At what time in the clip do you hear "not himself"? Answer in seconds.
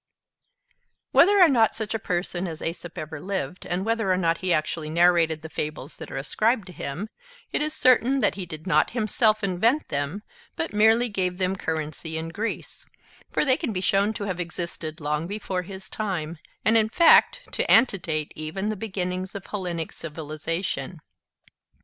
8.65-9.43